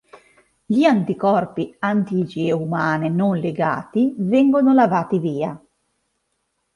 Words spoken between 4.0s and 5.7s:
vengono lavati via.